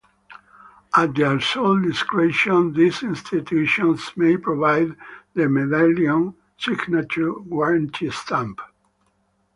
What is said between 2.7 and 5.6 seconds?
these institutions may provide the